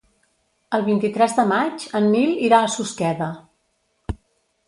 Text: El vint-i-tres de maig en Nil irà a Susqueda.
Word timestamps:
El 0.77 0.85
vint-i-tres 0.87 1.35
de 1.39 1.43
maig 1.51 1.85
en 2.01 2.09
Nil 2.15 2.33
irà 2.47 2.61
a 2.61 2.71
Susqueda. 2.79 3.31